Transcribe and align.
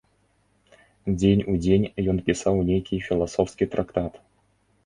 Дзень 1.19 1.43
у 1.53 1.55
дзень 1.63 1.87
ён 2.13 2.17
пісаў 2.31 2.55
нейкі 2.71 3.01
філасофскі 3.09 3.65
трактат. 3.77 4.13